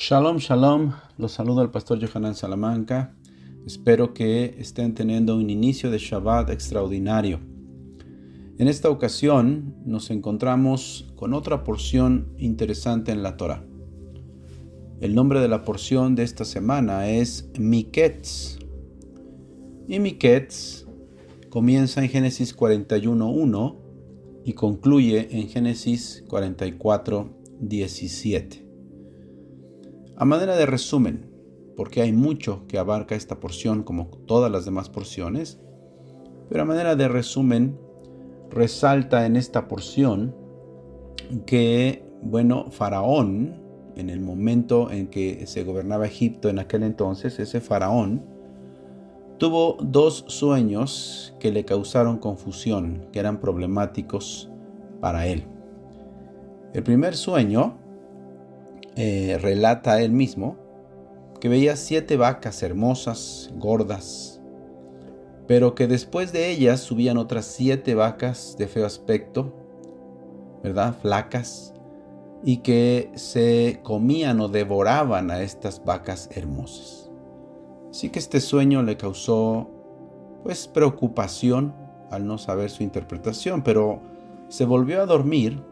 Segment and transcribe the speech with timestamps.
[0.00, 0.92] Shalom, shalom.
[1.16, 3.16] Los saludo al pastor Johanan Salamanca.
[3.66, 7.40] Espero que estén teniendo un inicio de Shabbat extraordinario.
[8.58, 13.64] En esta ocasión nos encontramos con otra porción interesante en la Torah.
[15.00, 18.60] El nombre de la porción de esta semana es Miketz.
[19.88, 20.86] Y Miketz
[21.50, 23.76] comienza en Génesis 41.1
[24.44, 28.67] y concluye en Génesis 44.17.
[30.20, 31.30] A manera de resumen,
[31.76, 35.60] porque hay mucho que abarca esta porción como todas las demás porciones,
[36.48, 37.78] pero a manera de resumen,
[38.50, 40.34] resalta en esta porción
[41.46, 43.62] que, bueno, Faraón,
[43.94, 48.24] en el momento en que se gobernaba Egipto en aquel entonces, ese Faraón,
[49.38, 54.50] tuvo dos sueños que le causaron confusión, que eran problemáticos
[55.00, 55.44] para él.
[56.74, 57.86] El primer sueño
[59.00, 60.56] eh, relata él mismo
[61.40, 64.40] que veía siete vacas hermosas, gordas,
[65.46, 69.54] pero que después de ellas subían otras siete vacas de feo aspecto,
[70.64, 70.96] ¿verdad?
[71.00, 71.74] Flacas,
[72.42, 77.08] y que se comían o devoraban a estas vacas hermosas.
[77.90, 79.70] Así que este sueño le causó
[80.42, 81.72] pues preocupación
[82.10, 84.00] al no saber su interpretación, pero
[84.48, 85.62] se volvió a dormir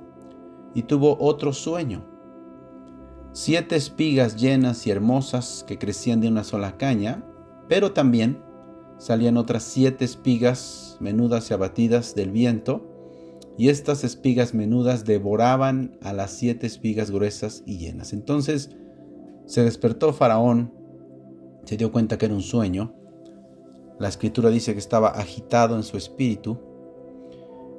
[0.75, 2.16] y tuvo otro sueño
[3.37, 7.23] siete espigas llenas y hermosas que crecían de una sola caña,
[7.69, 8.43] pero también
[8.97, 12.91] salían otras siete espigas menudas y abatidas del viento,
[13.59, 18.15] y estas espigas menudas devoraban a las siete espigas gruesas y llenas.
[18.15, 18.71] Entonces
[19.45, 20.73] se despertó Faraón,
[21.67, 22.95] se dio cuenta que era un sueño,
[23.99, 26.59] la escritura dice que estaba agitado en su espíritu,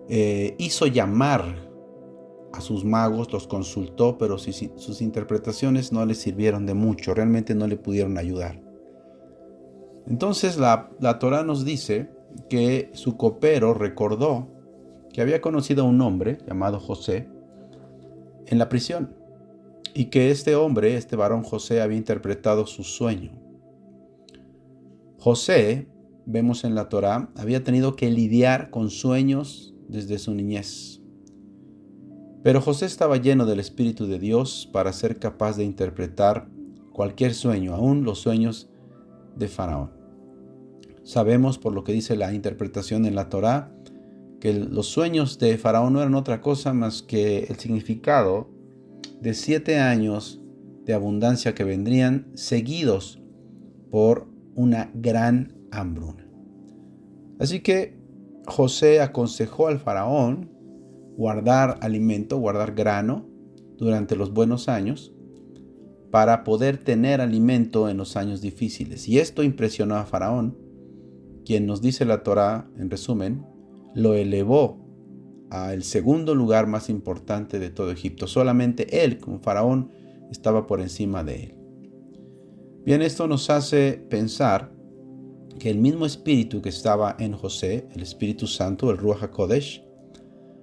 [0.08, 1.66] eh, hizo llamar
[2.58, 7.67] a sus magos, los consultó, pero sus interpretaciones no le sirvieron de mucho, realmente no
[7.67, 8.61] le pudieron ayudar.
[10.08, 12.09] Entonces la, la Torah nos dice
[12.49, 14.48] que su copero recordó
[15.14, 17.30] que había conocido a un hombre llamado José
[18.45, 19.15] en la prisión
[19.93, 23.31] y que este hombre, este varón José, había interpretado su sueño.
[25.20, 25.87] José,
[26.26, 31.02] vemos en la Torah, había tenido que lidiar con sueños desde su niñez.
[32.43, 36.48] Pero José estaba lleno del Espíritu de Dios para ser capaz de interpretar
[36.93, 38.70] cualquier sueño, aún los sueños
[39.36, 39.92] de Faraón.
[41.03, 43.71] Sabemos por lo que dice la interpretación en la Torá
[44.39, 48.49] que los sueños de Faraón no eran otra cosa más que el significado
[49.21, 50.42] de siete años
[50.86, 53.21] de abundancia que vendrían seguidos
[53.92, 56.27] por una gran hambruna.
[57.39, 57.99] Así que
[58.48, 60.56] José aconsejó al faraón
[61.17, 63.28] guardar alimento, guardar grano
[63.78, 65.14] durante los buenos años
[66.11, 69.10] para poder tener alimento en los años difíciles.
[69.10, 70.58] Y esto impresionó a Faraón,
[71.44, 73.45] quien nos dice la Torá, en resumen,
[73.94, 74.86] lo elevó
[75.50, 78.28] al segundo lugar más importante de todo Egipto.
[78.28, 79.92] Solamente él, como Faraón,
[80.32, 81.58] estaba por encima de él.
[82.86, 84.72] Bien, esto nos hace pensar
[85.60, 89.86] que el mismo espíritu que estaba en José, el Espíritu Santo, el Ruach HaKodesh,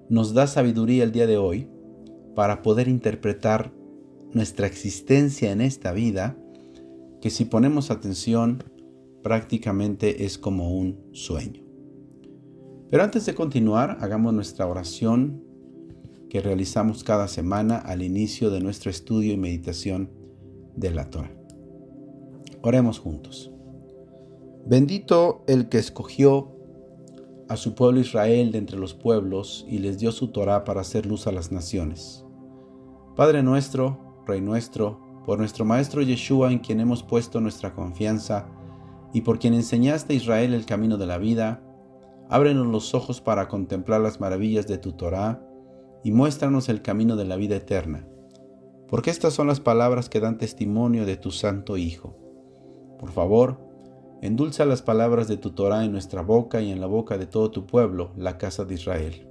[0.09, 1.69] nos da sabiduría el día de hoy
[2.35, 3.73] para poder interpretar
[4.33, 6.37] nuestra existencia en esta vida,
[7.21, 8.65] que si ponemos atención
[9.23, 11.63] prácticamente es como un sueño.
[12.91, 15.43] Pero antes de continuar, hagamos nuestra oración
[16.29, 20.11] que realizamos cada semana al inicio de nuestro estudio y meditación
[20.77, 21.33] de la Torah.
[22.63, 23.51] Oremos juntos.
[24.67, 26.54] Bendito el que escogió
[27.49, 31.07] a su pueblo Israel de entre los pueblos y les dio su Torah para hacer
[31.07, 32.25] luz a las naciones.
[33.17, 38.47] Padre nuestro, Rey nuestro, por nuestro Maestro Yeshua en quien hemos puesto nuestra confianza
[39.13, 41.63] y por quien enseñaste a Israel el camino de la vida,
[42.29, 45.41] ábrenos los ojos para contemplar las maravillas de tu Torah
[46.03, 48.07] y muéstranos el camino de la vida eterna,
[48.89, 52.17] porque estas son las palabras que dan testimonio de tu Santo Hijo.
[52.99, 53.64] Por favor,
[54.25, 57.51] Endulza las palabras de tu Torah en nuestra boca y en la boca de todo
[57.51, 59.29] tu pueblo, la casa de Israel.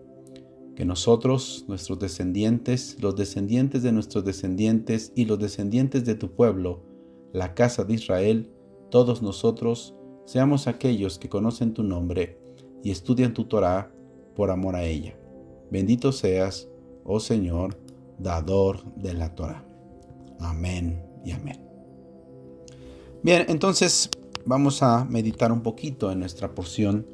[0.76, 6.84] Que nosotros, nuestros descendientes, los descendientes de nuestros descendientes y los descendientes de tu pueblo,
[7.32, 8.52] la casa de Israel,
[8.92, 9.96] todos nosotros,
[10.26, 12.40] seamos aquellos que conocen tu nombre
[12.84, 13.92] y estudian tu Torah
[14.36, 15.18] por amor a ella.
[15.72, 16.70] Bendito seas,
[17.04, 17.80] oh Señor,
[18.20, 19.66] dador de la Torah.
[20.40, 21.68] Amén y amén.
[23.24, 24.12] Bien, entonces
[24.46, 27.08] vamos a meditar un poquito en nuestra porción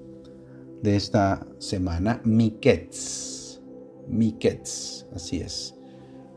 [0.82, 3.62] de esta semana, Miketz.
[4.08, 5.76] Miketz, así es.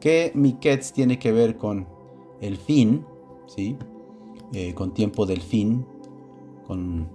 [0.01, 1.89] ¿Qué Miketz tiene que ver con
[2.41, 3.07] el fin,
[3.47, 3.77] ¿sí?
[4.53, 5.87] Eh, con tiempo del fin,
[6.67, 7.09] con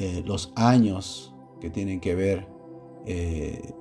[0.00, 2.46] eh, los años que tienen que ver
[3.06, 3.72] eh,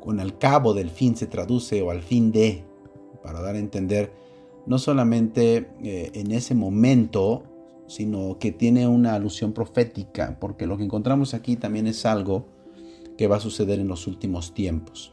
[0.00, 2.64] con el cabo del fin se traduce o al fin de,
[3.22, 4.12] para dar a entender
[4.66, 7.44] no solamente en ese momento,
[7.90, 12.46] sino que tiene una alusión profética, porque lo que encontramos aquí también es algo
[13.18, 15.12] que va a suceder en los últimos tiempos.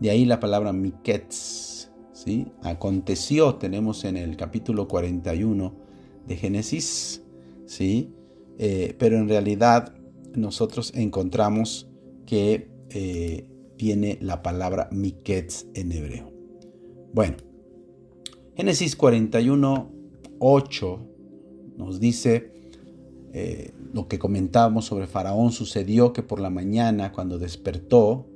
[0.00, 2.46] De ahí la palabra miketz, ¿sí?
[2.62, 5.74] Aconteció, tenemos en el capítulo 41
[6.26, 7.22] de Génesis,
[7.66, 8.14] ¿sí?
[8.56, 9.94] Eh, pero en realidad
[10.34, 11.90] nosotros encontramos
[12.24, 13.46] que eh,
[13.76, 16.32] viene la palabra miketz en hebreo.
[17.12, 17.36] Bueno,
[18.56, 19.92] Génesis 41,
[20.38, 21.08] 8
[21.78, 22.50] nos dice
[23.32, 25.52] eh, lo que comentábamos sobre Faraón.
[25.52, 28.26] Sucedió que por la mañana, cuando despertó,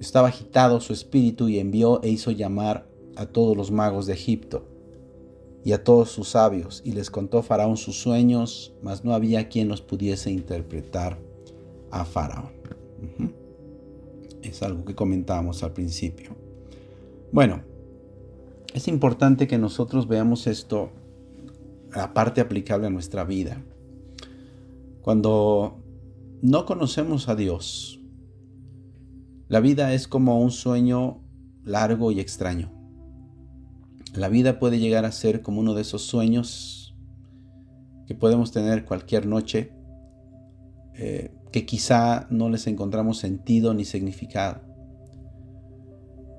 [0.00, 4.66] estaba agitado su espíritu y envió e hizo llamar a todos los magos de Egipto
[5.64, 9.68] y a todos sus sabios, y les contó Faraón sus sueños, mas no había quien
[9.68, 11.20] los pudiese interpretar
[11.92, 12.50] a Faraón.
[14.42, 16.34] Es algo que comentábamos al principio.
[17.30, 17.62] Bueno,
[18.74, 20.90] es importante que nosotros veamos esto
[21.94, 23.62] la parte aplicable a nuestra vida.
[25.02, 25.82] Cuando
[26.40, 28.00] no conocemos a Dios,
[29.48, 31.20] la vida es como un sueño
[31.64, 32.72] largo y extraño.
[34.14, 36.94] La vida puede llegar a ser como uno de esos sueños
[38.06, 39.72] que podemos tener cualquier noche,
[40.94, 44.60] eh, que quizá no les encontramos sentido ni significado.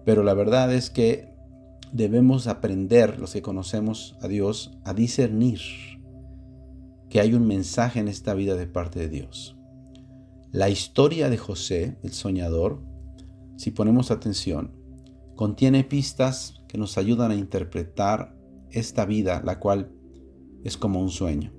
[0.05, 1.32] Pero la verdad es que
[1.93, 5.59] debemos aprender, los que conocemos a Dios, a discernir
[7.09, 9.55] que hay un mensaje en esta vida de parte de Dios.
[10.51, 12.81] La historia de José, el soñador,
[13.55, 14.71] si ponemos atención,
[15.35, 18.35] contiene pistas que nos ayudan a interpretar
[18.71, 19.91] esta vida, la cual
[20.63, 21.53] es como un sueño.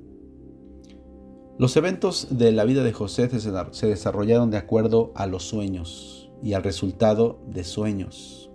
[1.56, 6.54] Los eventos de la vida de José se desarrollaron de acuerdo a los sueños y
[6.54, 8.50] al resultado de sueños.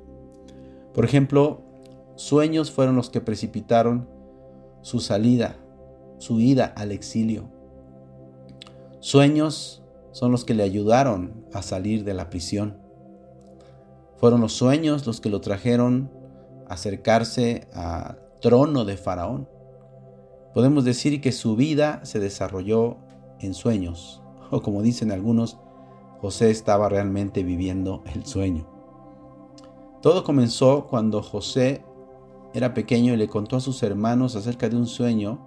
[0.94, 1.69] Por ejemplo,
[2.20, 4.06] Sueños fueron los que precipitaron
[4.82, 5.56] su salida,
[6.18, 7.50] su ida al exilio.
[9.00, 9.82] Sueños
[10.12, 12.78] son los que le ayudaron a salir de la prisión.
[14.18, 16.12] Fueron los sueños los que lo trajeron
[16.68, 19.48] a acercarse al trono de Faraón.
[20.54, 22.98] Podemos decir que su vida se desarrolló
[23.40, 24.22] en sueños,
[24.52, 25.58] o como dicen algunos,
[26.20, 28.68] José estaba realmente viviendo el sueño.
[30.02, 31.86] Todo comenzó cuando José
[32.54, 35.46] era pequeño y le contó a sus hermanos acerca de un sueño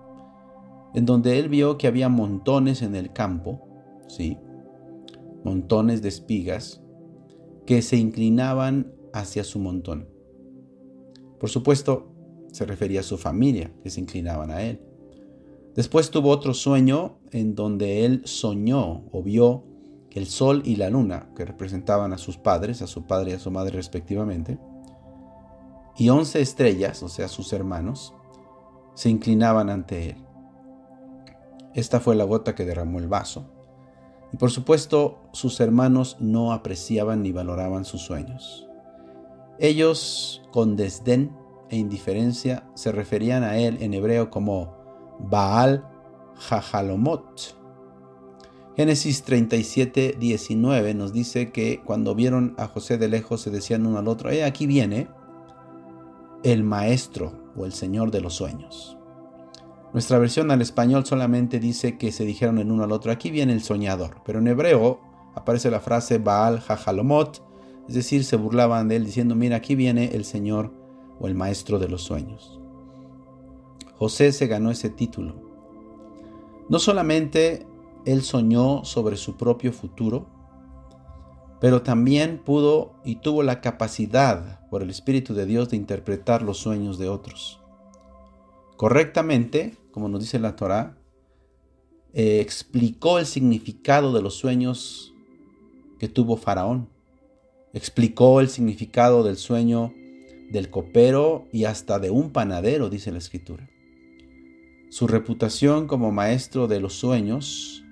[0.94, 3.66] en donde él vio que había montones en el campo,
[4.08, 4.38] sí,
[5.44, 6.82] montones de espigas
[7.66, 10.08] que se inclinaban hacia su montón.
[11.38, 12.12] Por supuesto,
[12.52, 14.80] se refería a su familia, que se inclinaban a él.
[15.74, 19.64] Después tuvo otro sueño en donde él soñó o vio
[20.10, 23.34] que el sol y la luna, que representaban a sus padres, a su padre y
[23.34, 24.58] a su madre respectivamente,
[25.96, 28.14] y once estrellas, o sea, sus hermanos,
[28.94, 30.16] se inclinaban ante él.
[31.74, 33.46] Esta fue la gota que derramó el vaso.
[34.32, 38.66] Y por supuesto, sus hermanos no apreciaban ni valoraban sus sueños.
[39.58, 41.36] Ellos, con desdén
[41.70, 44.74] e indiferencia, se referían a él en hebreo como
[45.18, 45.86] Baal
[46.36, 47.56] Jajalomot.
[48.76, 53.98] Génesis 37, 19 nos dice que cuando vieron a José de lejos se decían uno
[53.98, 55.08] al otro, eh, aquí viene
[56.42, 58.96] el maestro o el señor de los sueños.
[59.92, 63.52] Nuestra versión al español solamente dice que se dijeron el uno al otro, aquí viene
[63.52, 65.00] el soñador, pero en hebreo
[65.34, 67.42] aparece la frase Baal Jajalomot,
[67.88, 70.72] es decir, se burlaban de él diciendo, mira, aquí viene el señor
[71.20, 72.60] o el maestro de los sueños.
[73.96, 75.34] José se ganó ese título.
[76.68, 77.66] No solamente
[78.04, 80.26] él soñó sobre su propio futuro,
[81.62, 86.58] pero también pudo y tuvo la capacidad por el Espíritu de Dios de interpretar los
[86.58, 87.60] sueños de otros.
[88.76, 90.98] Correctamente, como nos dice la Torá,
[92.14, 95.14] eh, explicó el significado de los sueños
[96.00, 96.88] que tuvo Faraón.
[97.72, 99.94] Explicó el significado del sueño
[100.50, 103.70] del copero y hasta de un panadero, dice la escritura.
[104.90, 107.84] Su reputación como maestro de los sueños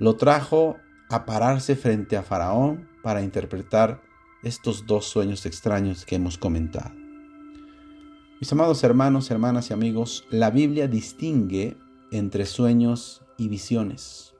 [0.00, 0.78] lo trajo
[1.10, 4.02] a pararse frente a Faraón para interpretar
[4.42, 6.94] estos dos sueños extraños que hemos comentado.
[8.40, 11.76] Mis amados hermanos, hermanas y amigos, la Biblia distingue
[12.12, 14.34] entre sueños y visiones.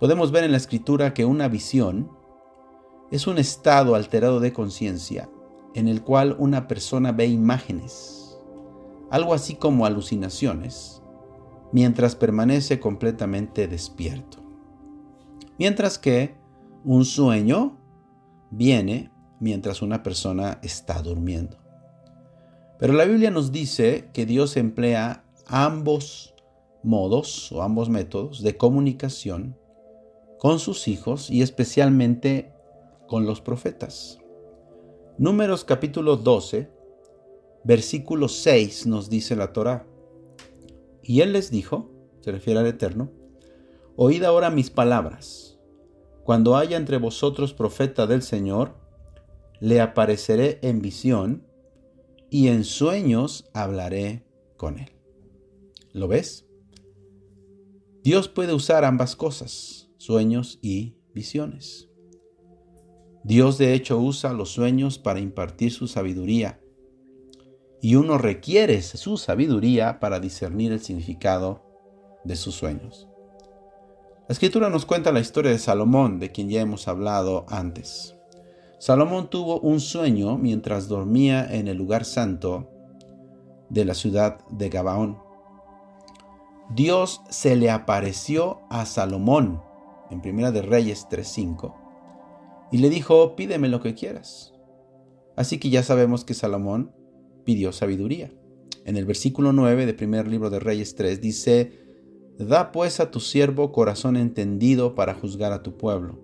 [0.00, 2.10] Podemos ver en la escritura que una visión
[3.10, 5.28] es un estado alterado de conciencia
[5.74, 8.38] en el cual una persona ve imágenes,
[9.10, 11.02] algo así como alucinaciones,
[11.72, 14.43] mientras permanece completamente despierto.
[15.58, 16.34] Mientras que
[16.84, 17.78] un sueño
[18.50, 21.58] viene mientras una persona está durmiendo.
[22.78, 26.34] Pero la Biblia nos dice que Dios emplea ambos
[26.82, 29.56] modos o ambos métodos de comunicación
[30.38, 32.52] con sus hijos y especialmente
[33.06, 34.18] con los profetas.
[35.16, 36.70] Números capítulo 12,
[37.62, 39.86] versículo 6 nos dice la Torá.
[41.02, 43.10] Y él les dijo, se refiere al Eterno,
[43.96, 45.58] oíd ahora mis palabras.
[46.24, 48.76] Cuando haya entre vosotros profeta del Señor,
[49.60, 51.46] le apareceré en visión
[52.30, 54.90] y en sueños hablaré con él.
[55.92, 56.46] ¿Lo ves?
[58.02, 61.88] Dios puede usar ambas cosas, sueños y visiones.
[63.22, 66.60] Dios de hecho usa los sueños para impartir su sabiduría
[67.80, 71.62] y uno requiere su sabiduría para discernir el significado
[72.24, 73.08] de sus sueños.
[74.26, 78.16] La escritura nos cuenta la historia de Salomón, de quien ya hemos hablado antes.
[78.78, 82.70] Salomón tuvo un sueño mientras dormía en el lugar santo
[83.68, 85.18] de la ciudad de Gabaón.
[86.74, 89.60] Dios se le apareció a Salomón
[90.10, 91.74] en Primera de Reyes 3:5
[92.72, 94.54] y le dijo, "Pídeme lo que quieras."
[95.36, 96.94] Así que ya sabemos que Salomón
[97.44, 98.32] pidió sabiduría.
[98.86, 101.83] En el versículo 9 de primer libro de Reyes 3 dice,
[102.38, 106.18] Da pues a tu siervo corazón entendido para juzgar a tu pueblo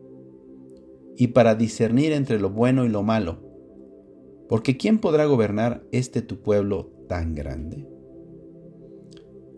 [1.17, 3.39] y para discernir entre lo bueno y lo malo,
[4.49, 7.87] porque ¿quién podrá gobernar este tu pueblo tan grande?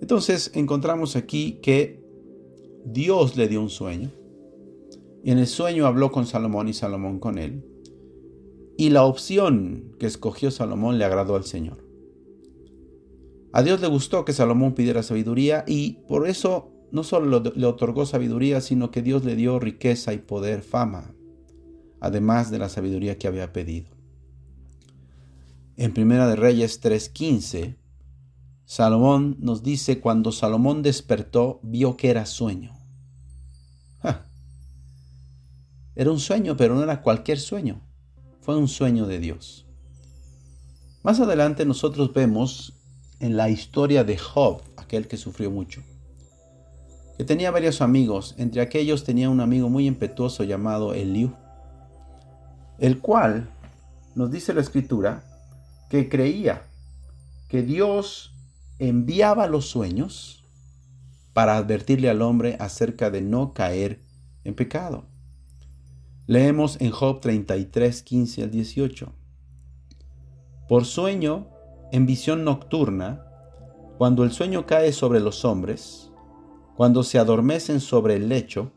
[0.03, 2.03] Entonces encontramos aquí que
[2.85, 4.11] Dios le dio un sueño,
[5.25, 7.65] y en el sueño habló con Salomón y Salomón con él,
[8.77, 11.82] y la opción que escogió Salomón le agradó al Señor.
[13.53, 18.07] A Dios le gustó que Salomón pidiera sabiduría y por eso no solo le otorgó
[18.07, 21.15] sabiduría, sino que Dios le dio riqueza y poder, fama,
[22.01, 23.91] además de la sabiduría que había pedido.
[25.77, 27.77] En Primera de Reyes 3:15,
[28.65, 32.73] Salomón nos dice, cuando Salomón despertó, vio que era sueño.
[35.95, 37.83] Era un sueño, pero no era cualquier sueño
[38.43, 39.67] fue un sueño de Dios.
[41.05, 42.75] Más adelante nosotros vemos
[43.23, 45.81] en la historia de Job, aquel que sufrió mucho,
[47.17, 51.33] que tenía varios amigos, entre aquellos tenía un amigo muy impetuoso llamado Eliú,
[52.81, 53.49] el cual
[54.17, 55.23] nos dice la escritura
[55.89, 56.65] que creía
[57.49, 58.35] que Dios
[58.81, 60.45] enviaba los sueños
[61.33, 64.01] para advertirle al hombre acerca de no caer
[64.43, 65.05] en pecado.
[66.27, 69.13] Leemos en Job 33, 15 al 18.
[70.69, 71.47] Por sueño,
[71.93, 73.27] en visión nocturna,
[73.99, 76.11] cuando el sueño cae sobre los hombres,
[76.75, 78.73] cuando se adormecen sobre el lecho,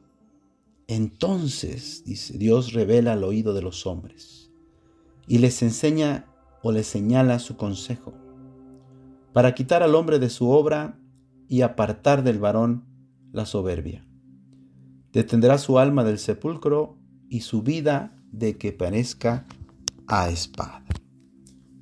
[0.88, 4.51] entonces, dice, Dios revela al oído de los hombres
[5.27, 6.27] y les enseña
[6.62, 8.13] o les señala su consejo,
[9.34, 11.00] para quitar al hombre de su obra
[11.48, 12.84] y apartar del varón
[13.31, 14.05] la soberbia.
[15.13, 16.98] Detendrá su alma del sepulcro
[17.29, 19.45] y su vida de que parezca
[20.07, 20.84] a espada.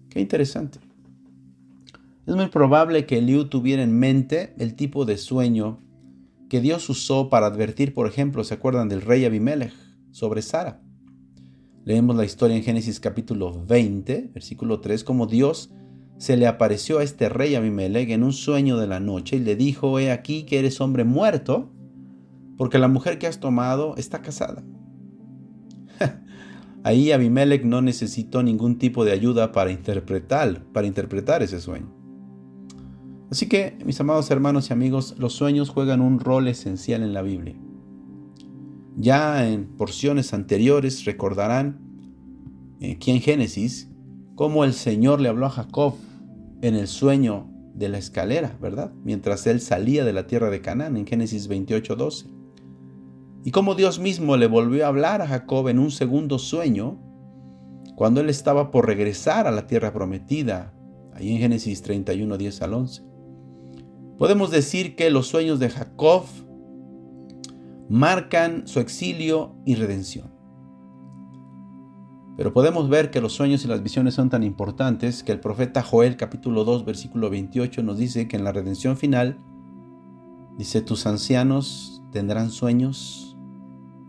[0.09, 0.82] Qué interesante.
[2.25, 5.81] Es muy probable que Eliú tuviera en mente el tipo de sueño
[6.49, 9.73] que Dios usó para advertir, por ejemplo, ¿se acuerdan del rey Abimelech
[10.11, 10.81] sobre Sara?
[11.83, 15.73] Leemos la historia en Génesis capítulo 20, versículo 3, como Dios
[16.17, 19.57] se le apareció a este rey Abimelech en un sueño de la noche y le
[19.57, 21.73] dijo, he aquí que eres hombre muerto,
[22.55, 24.63] porque la mujer que has tomado está casada.
[26.85, 32.02] Ahí Abimelech no necesitó ningún tipo de ayuda para interpretar, para interpretar ese sueño.
[33.33, 37.23] Así que, mis amados hermanos y amigos, los sueños juegan un rol esencial en la
[37.23, 37.55] Biblia.
[38.95, 41.79] Ya en porciones anteriores recordarán
[42.79, 43.89] eh, aquí en Génesis
[44.35, 45.95] cómo el Señor le habló a Jacob
[46.61, 48.93] en el sueño de la escalera, ¿verdad?
[49.03, 52.27] Mientras él salía de la tierra de Canaán en Génesis 28:12
[53.43, 56.99] y cómo Dios mismo le volvió a hablar a Jacob en un segundo sueño
[57.95, 60.71] cuando él estaba por regresar a la tierra prometida,
[61.15, 63.12] ahí en Génesis 31, 10 al 11.
[64.17, 66.23] Podemos decir que los sueños de Jacob
[67.89, 70.31] marcan su exilio y redención.
[72.35, 75.83] Pero podemos ver que los sueños y las visiones son tan importantes que el profeta
[75.83, 79.39] Joel capítulo 2 versículo 28 nos dice que en la redención final,
[80.57, 83.37] dice, tus ancianos tendrán sueños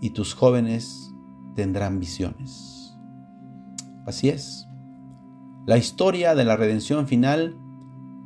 [0.01, 1.15] y tus jóvenes
[1.55, 2.95] tendrán visiones.
[4.07, 4.67] Así es.
[5.67, 7.59] La historia de la redención final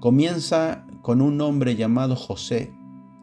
[0.01, 2.71] comienza con un hombre llamado José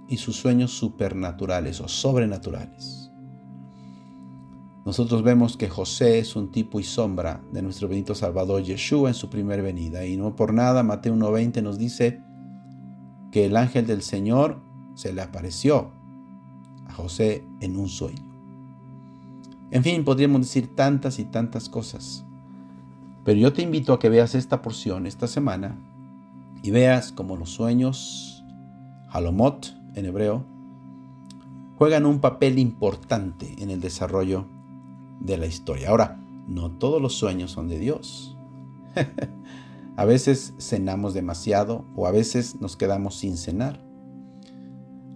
[0.08, 3.12] y sus sueños supernaturales o sobrenaturales.
[4.88, 9.14] Nosotros vemos que José es un tipo y sombra de nuestro bendito Salvador Yeshua en
[9.14, 10.04] su primer venida.
[10.04, 12.24] Y no por nada Mateo 1.20 nos dice
[13.32, 14.64] que el ángel del Señor
[14.96, 15.92] se le apareció
[16.88, 18.26] a José en un sueño.
[19.70, 22.26] En fin, podríamos decir tantas y tantas cosas.
[23.24, 25.78] Pero yo te invito a que veas esta porción esta semana
[26.66, 28.44] y veas cómo los sueños,
[29.10, 30.44] halomot en hebreo,
[31.78, 34.48] juegan un papel importante en el desarrollo
[35.22, 35.90] de la historia.
[35.90, 38.36] Ahora, no todos los sueños son de Dios.
[39.96, 43.80] a veces cenamos demasiado o a veces nos quedamos sin cenar.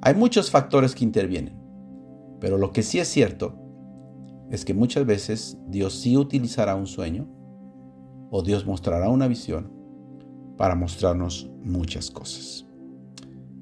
[0.03, 1.59] Hay muchos factores que intervienen,
[2.39, 3.55] pero lo que sí es cierto
[4.51, 7.27] es que muchas veces Dios sí utilizará un sueño
[8.29, 9.78] o Dios mostrará una visión
[10.59, 12.65] para mostrarnos muchas cosas.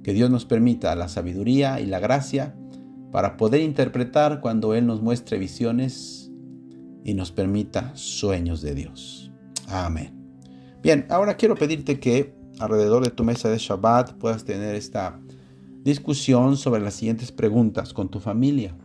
[0.03, 2.55] Que Dios nos permita la sabiduría y la gracia
[3.11, 6.31] para poder interpretar cuando Él nos muestre visiones
[7.03, 9.31] y nos permita sueños de Dios.
[9.67, 10.11] Amén.
[10.81, 15.19] Bien, ahora quiero pedirte que alrededor de tu mesa de Shabbat puedas tener esta
[15.83, 18.75] discusión sobre las siguientes preguntas con tu familia.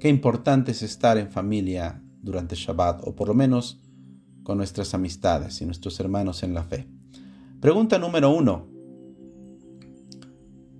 [0.00, 3.80] Qué importante es estar en familia durante Shabbat, o por lo menos
[4.42, 6.86] con nuestras amistades y nuestros hermanos en la fe.
[7.60, 8.66] Pregunta número uno.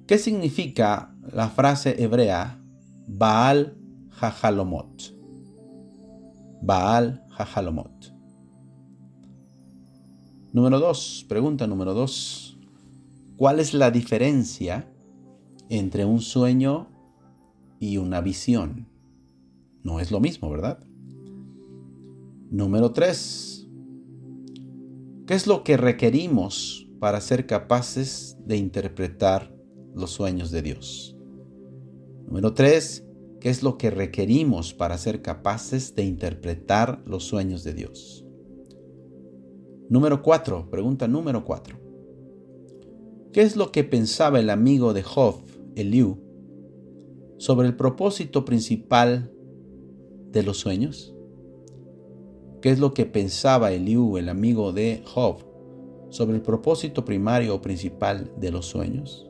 [0.07, 2.61] ¿Qué significa la frase hebrea
[3.07, 3.77] Baal
[4.21, 5.15] Hajalomot?
[6.61, 8.13] Baal Hajalomot.
[10.53, 12.59] Número 2, pregunta número 2.
[13.37, 14.93] ¿Cuál es la diferencia
[15.69, 16.89] entre un sueño
[17.81, 18.87] y una visión?
[19.83, 20.85] No es lo mismo, ¿verdad?
[22.53, 23.67] Número 3.
[25.27, 29.57] ¿Qué es lo que requerimos para ser capaces de interpretar
[29.95, 31.17] los sueños de Dios?
[32.27, 33.09] Número 3.
[33.41, 38.27] ¿Qué es lo que requerimos para ser capaces de interpretar los sueños de Dios?
[39.89, 41.81] Número 4, pregunta número 4.
[43.33, 45.37] ¿Qué es lo que pensaba el amigo de Job,
[45.75, 46.19] Eliú,
[47.39, 49.33] sobre el propósito principal
[50.31, 51.12] de los sueños?
[52.63, 55.39] ¿Qué es lo que pensaba Eliú, el amigo de Job,
[56.11, 59.29] sobre el propósito primario o principal de los sueños?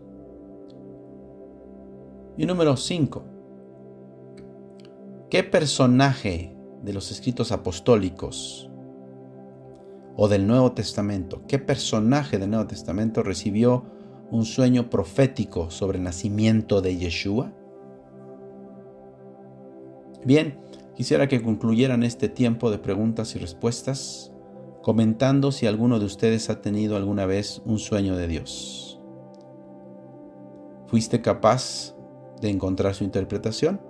[2.37, 3.25] Y número 5.
[5.31, 8.68] ¿Qué personaje de los escritos apostólicos
[10.16, 13.85] o del Nuevo Testamento, qué personaje del Nuevo Testamento recibió
[14.31, 17.53] un sueño profético sobre el nacimiento de Yeshua?
[20.25, 20.59] Bien,
[20.95, 24.33] quisiera que concluyeran este tiempo de preguntas y respuestas
[24.83, 29.01] comentando si alguno de ustedes ha tenido alguna vez un sueño de Dios.
[30.89, 31.95] ¿Fuiste capaz
[32.41, 33.81] de encontrar su interpretación?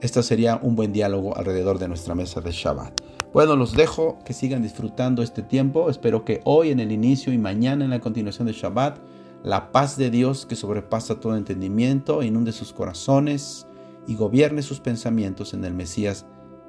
[0.00, 3.00] Este sería un buen diálogo alrededor de nuestra mesa de Shabbat.
[3.32, 5.90] Bueno, los dejo que sigan disfrutando este tiempo.
[5.90, 8.98] Espero que hoy en el inicio y mañana en la continuación de Shabbat,
[9.42, 13.66] la paz de Dios que sobrepasa todo entendimiento inunde sus corazones
[14.10, 16.26] y gobierne sus pensamientos en el Mesías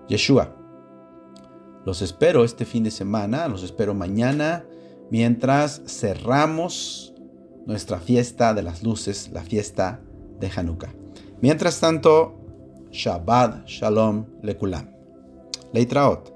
[0.08, 0.56] Yeshua.
[1.86, 4.64] Los espero este fin de semana, los espero mañana,
[5.10, 7.16] mientras cerramos
[7.66, 10.02] nuestra fiesta de las luces, la fiesta
[10.40, 10.94] de Hanukkah.
[11.42, 12.38] Mientras tanto,
[12.92, 14.92] Shabbat Shalom Lekulam.
[15.74, 16.31] Leitraot.